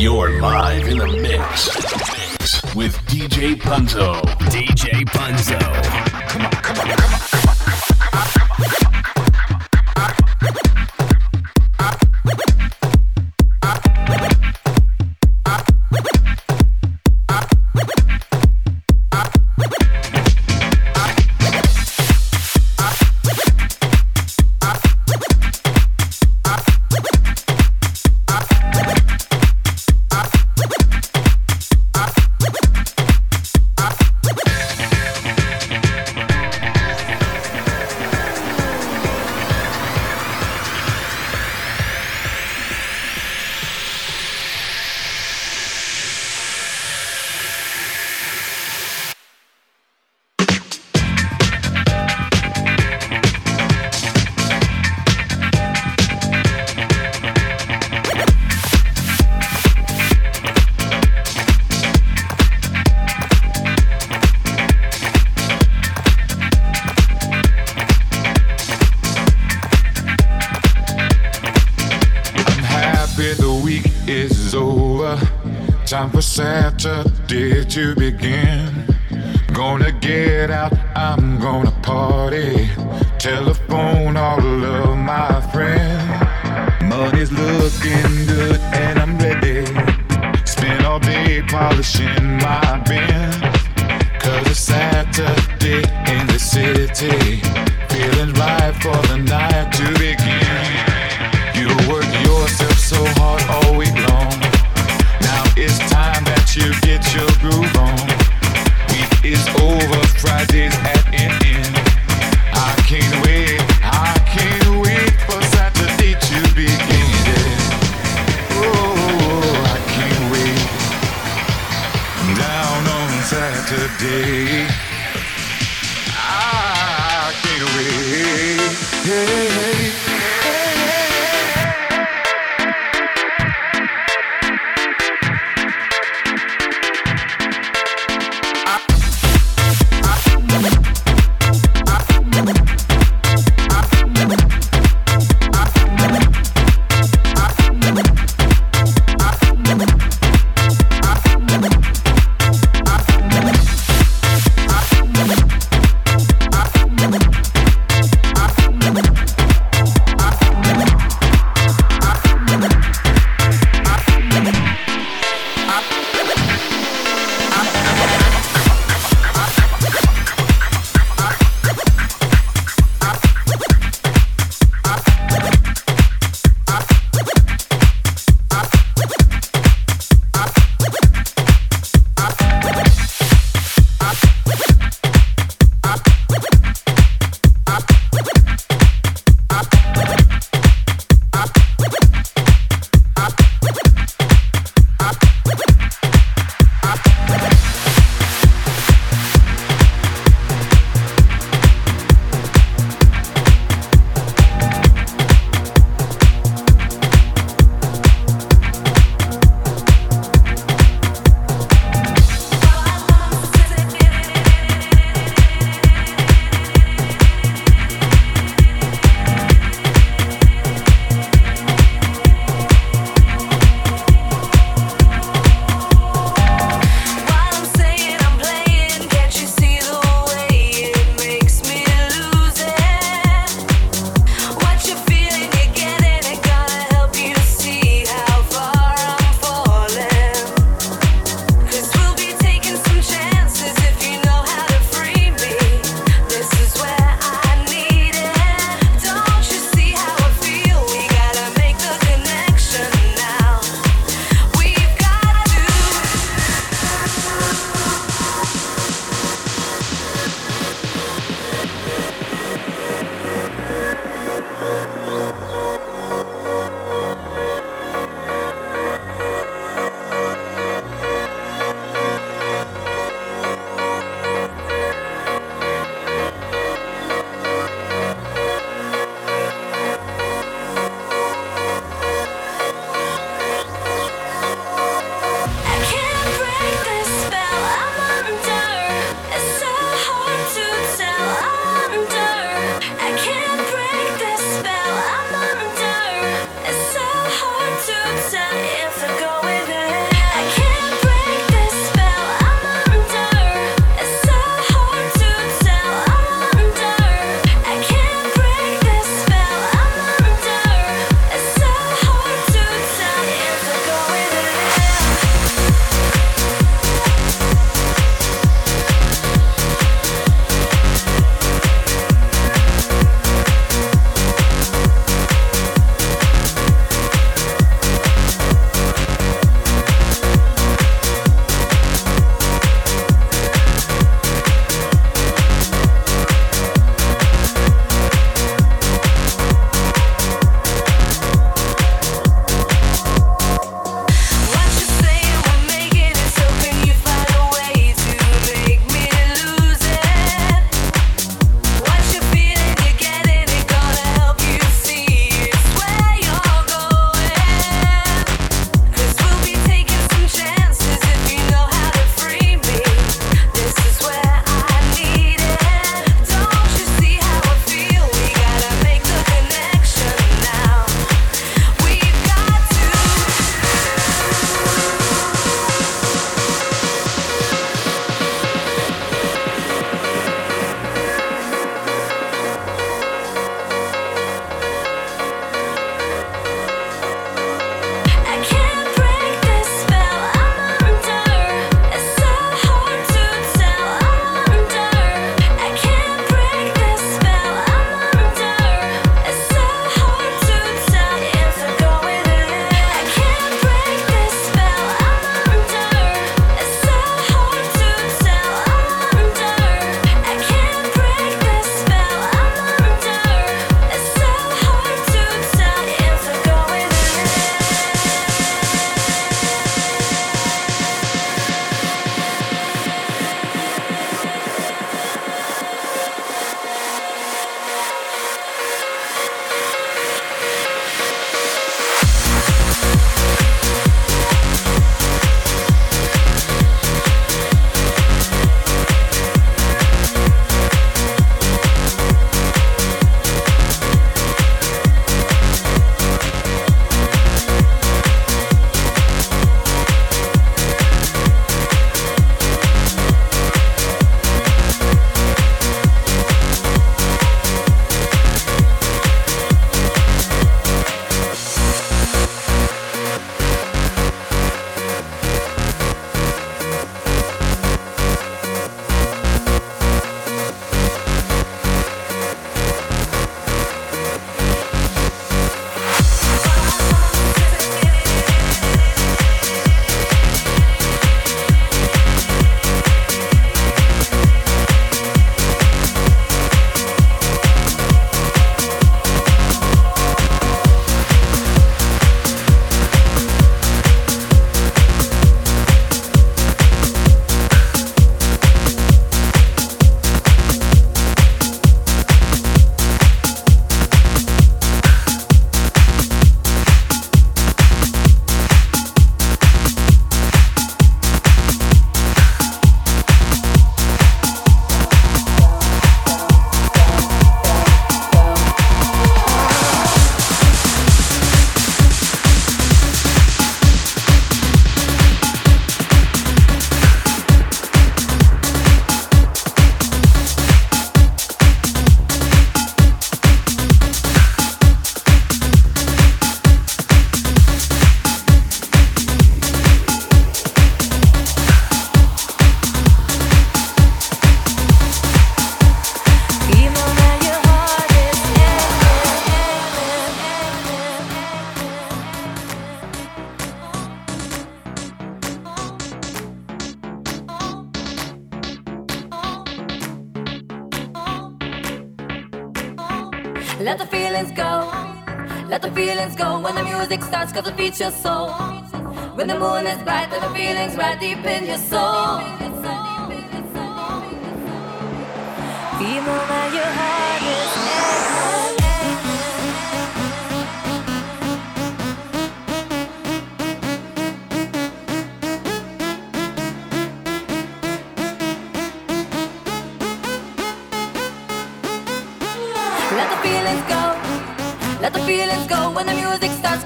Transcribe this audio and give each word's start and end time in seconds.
You're 0.00 0.40
live 0.40 0.88
in 0.88 0.96
the 0.96 1.06
mix, 1.08 2.74
with 2.74 2.96
DJ 3.04 3.54
Punzo. 3.54 4.22
DJ 4.48 5.04
Punzo. 5.04 5.60
Come 6.30 6.46
on, 6.46 6.50
come 6.52 6.78
on, 6.78 6.96
come 6.96 7.34
on. 7.34 7.39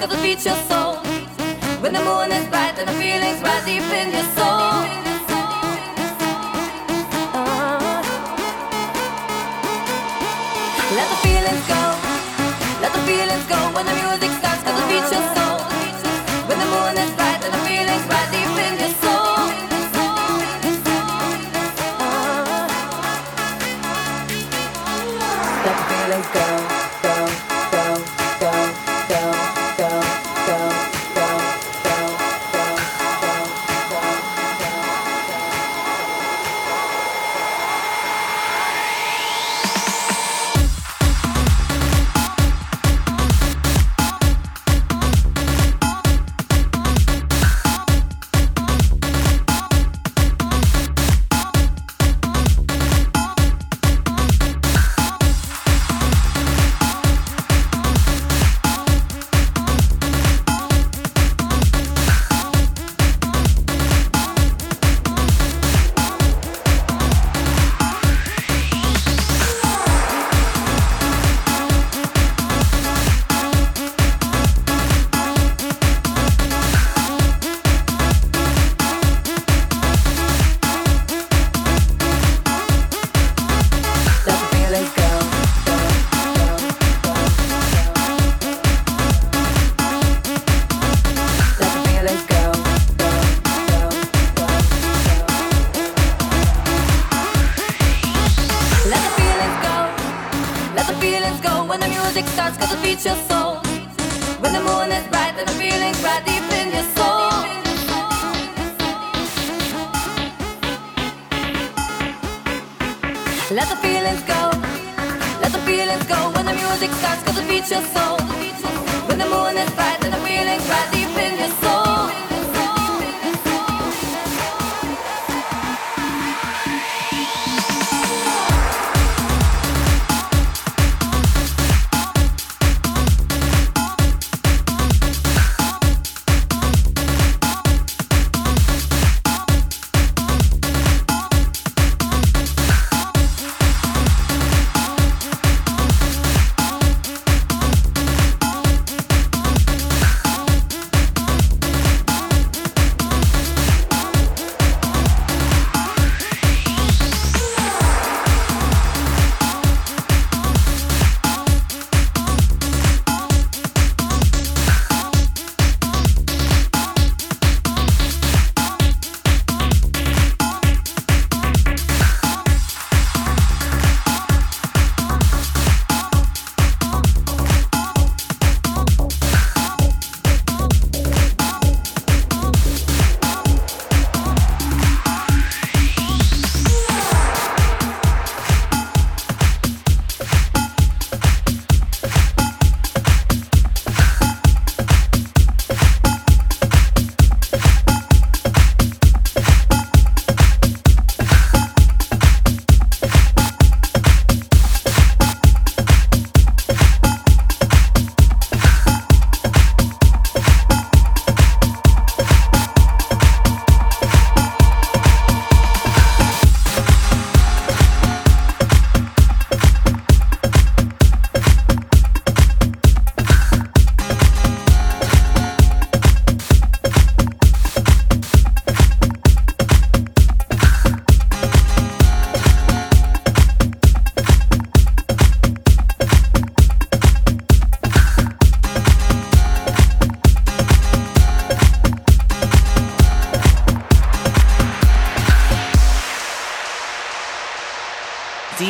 till 0.06 0.16
the 0.16 0.22
beats 0.22 0.44
your 0.44 0.56
soul. 0.68 0.96
When 1.80 1.92
the 1.92 2.00
moon 2.00 2.30
is 2.32 2.46
bright 2.48 2.78
and 2.78 2.88
the 2.88 2.92
feeling's 2.94 3.40
right 3.42 3.64
deep 3.64 3.82
in 3.82 4.12
your 4.12 4.22
soul. 4.22 4.33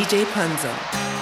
DJ 0.04 0.26
Punzo. 0.26 1.13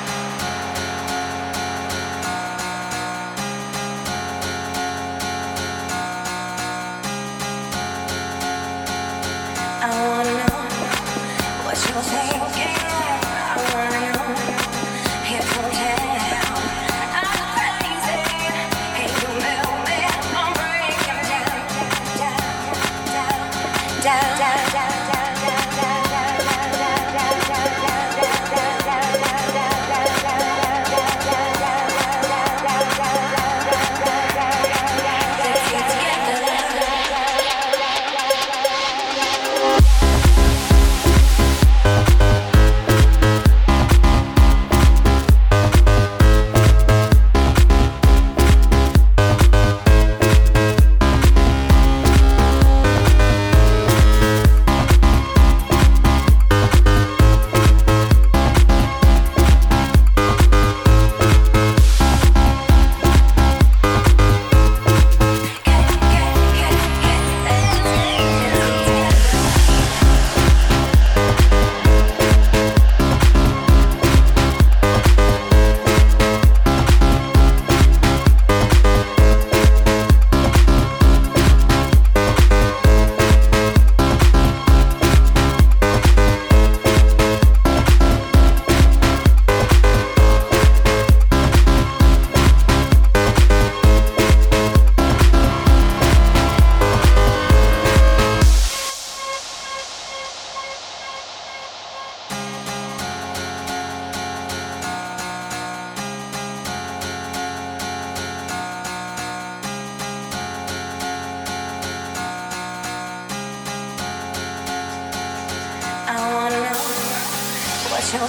My 118.12 118.18
name 118.18 118.28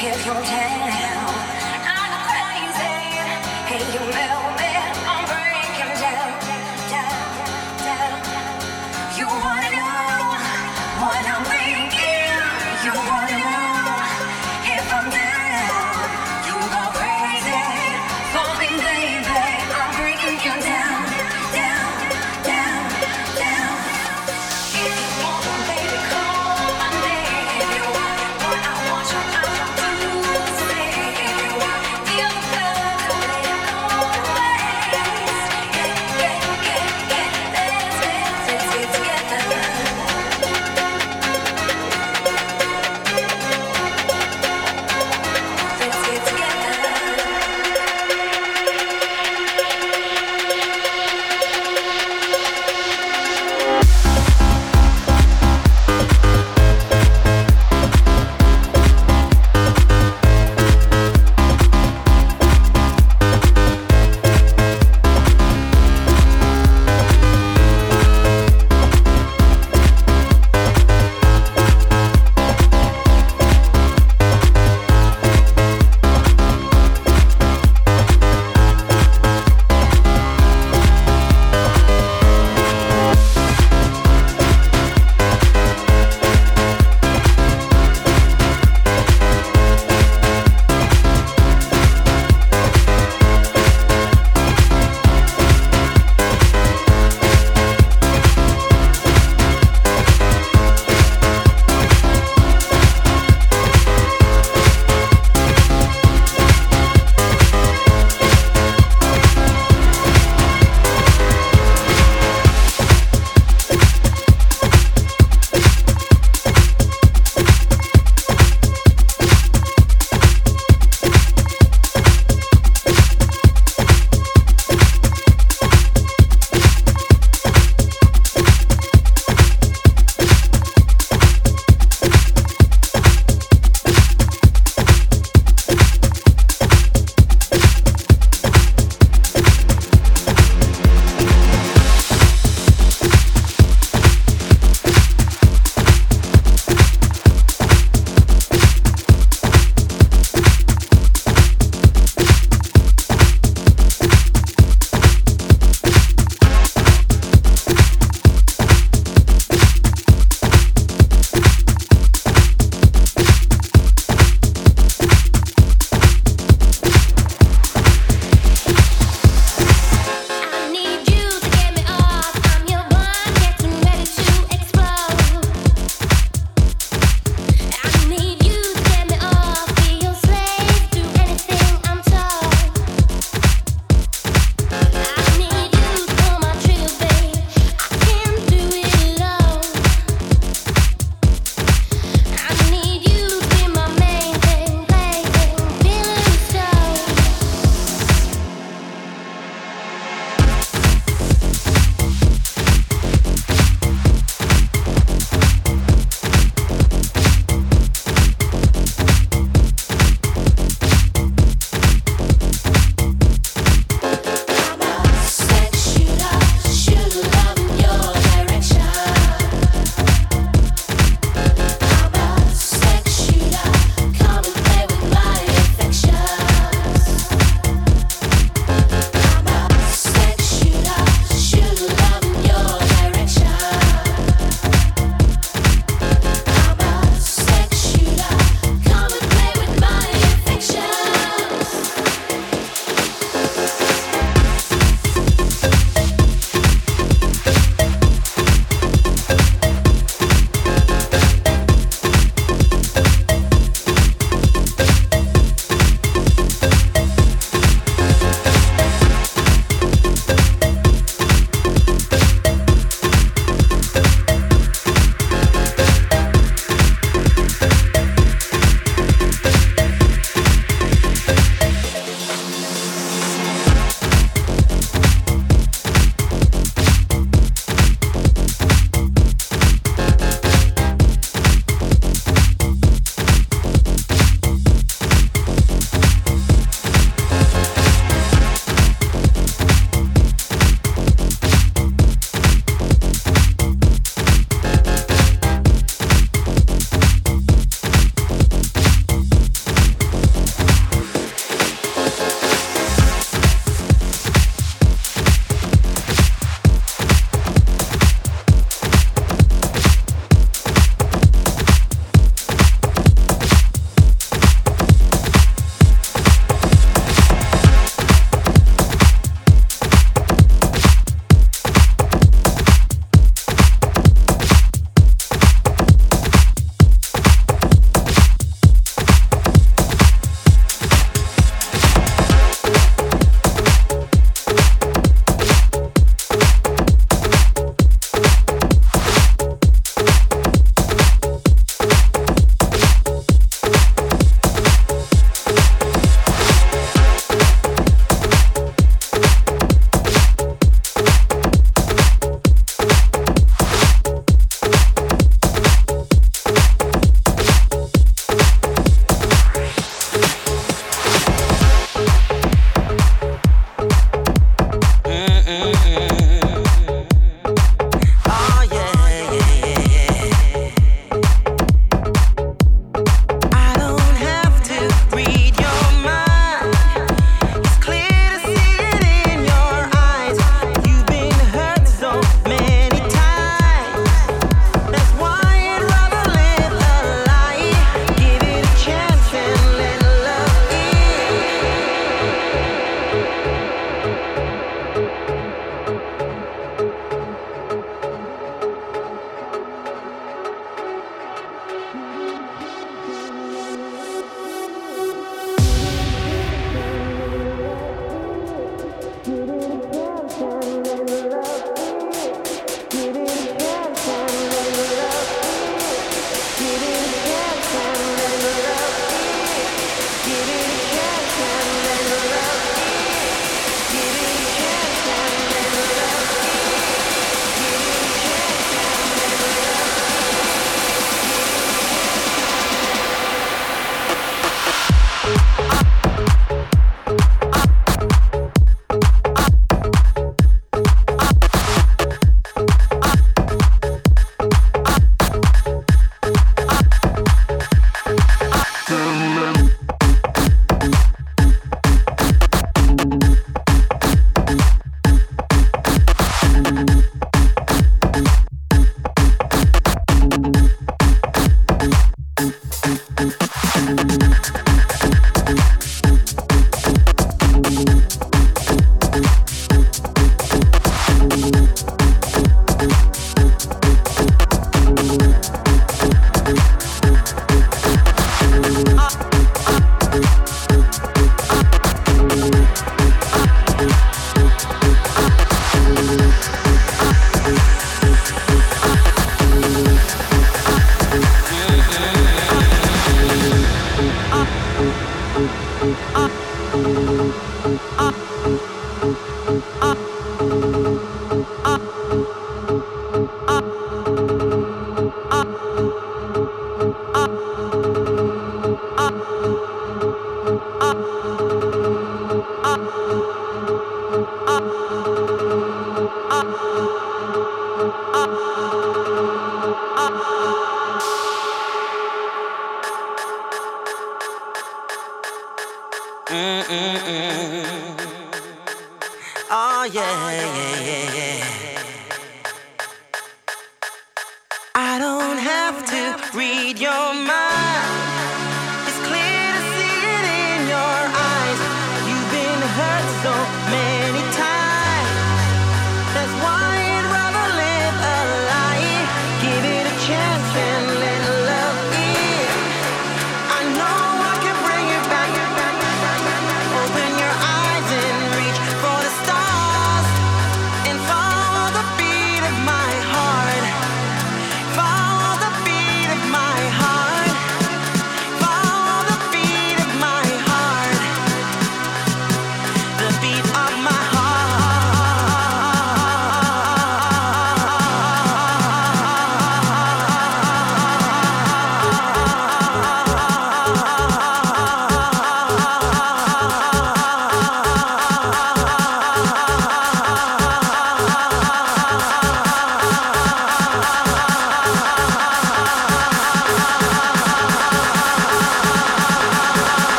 if 0.00 0.26
you 0.26 0.32
want 0.32 0.44
what 2.26 2.36
I 2.36 2.66
want 3.70 3.94
you 3.94 4.00
to 4.00 4.47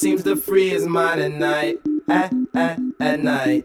seems 0.00 0.24
to 0.24 0.34
free 0.34 0.70
his 0.70 0.86
mind 0.86 1.20
at 1.20 1.32
night. 1.32 1.80
At, 2.08 2.32
at, 2.54 2.80
at 2.98 3.20
night 3.22 3.64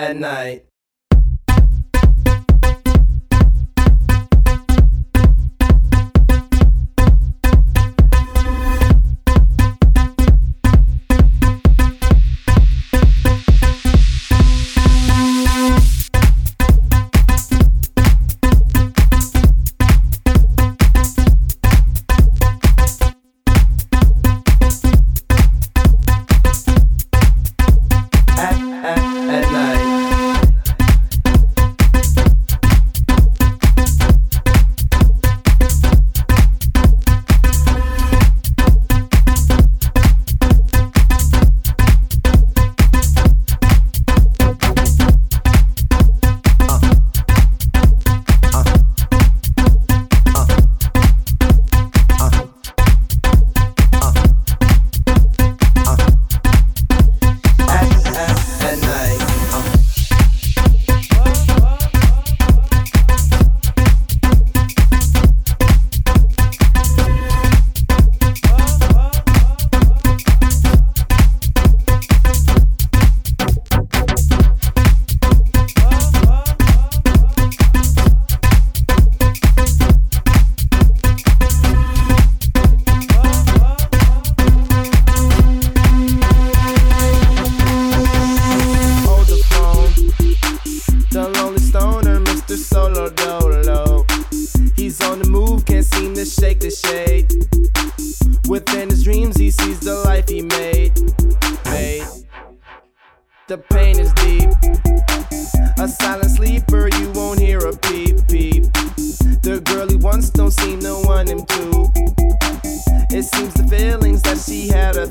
at 0.00 0.16
night. 0.16 0.69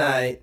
night. 0.00 0.42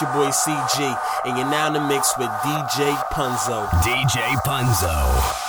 Yeah, 0.00 0.14
your 0.14 0.24
boy 0.24 0.30
CG, 0.30 0.98
and 1.24 1.38
you're 1.38 1.50
now 1.50 1.68
in 1.68 1.74
the 1.74 1.80
mix 1.80 2.16
with 2.18 2.28
DJ 2.28 2.94
Punzo. 3.12 3.66
DJ 3.82 4.34
Punzo. 4.44 5.45